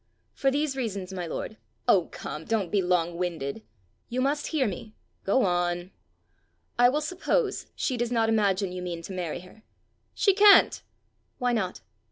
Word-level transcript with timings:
"For 0.33 0.49
these 0.49 0.75
reasons, 0.75 1.13
my 1.13 1.27
lord:" 1.27 1.57
"Oh, 1.87 2.07
come! 2.07 2.43
don't 2.43 2.71
be 2.71 2.81
long 2.81 3.17
winded." 3.17 3.61
"You 4.09 4.19
must 4.19 4.47
hear 4.47 4.65
me." 4.67 4.95
"Go 5.25 5.43
on." 5.45 5.91
"I 6.79 6.89
will 6.89 7.01
suppose 7.01 7.67
she 7.75 7.97
does 7.97 8.11
not 8.11 8.27
imagine 8.27 8.71
you 8.71 8.81
mean 8.81 9.03
to 9.03 9.13
marry 9.13 9.41
her." 9.41 9.61
"She 10.15 10.33
can't!" 10.33 10.81
"Why 11.37 11.53
not?" 11.53 11.81